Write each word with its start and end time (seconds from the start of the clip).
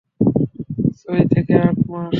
ছয় 0.99 1.23
থেকে 1.33 1.53
আট 1.61 1.77
মাস! 1.89 2.09